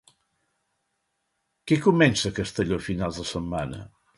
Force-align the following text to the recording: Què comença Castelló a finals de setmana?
Què 1.71 1.77
comença 1.83 2.35
Castelló 2.41 2.81
a 2.83 2.87
finals 2.89 3.21
de 3.21 3.31
setmana? 3.35 3.85